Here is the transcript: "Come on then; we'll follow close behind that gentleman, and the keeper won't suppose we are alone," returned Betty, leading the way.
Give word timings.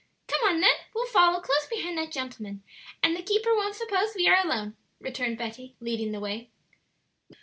"Come 0.25 0.39
on 0.49 0.61
then; 0.61 0.73
we'll 0.95 1.05
follow 1.05 1.39
close 1.41 1.67
behind 1.69 1.95
that 1.99 2.11
gentleman, 2.11 2.63
and 3.03 3.15
the 3.15 3.21
keeper 3.21 3.53
won't 3.53 3.75
suppose 3.75 4.15
we 4.15 4.27
are 4.27 4.43
alone," 4.43 4.75
returned 4.99 5.37
Betty, 5.37 5.75
leading 5.79 6.11
the 6.11 6.19
way. 6.19 6.49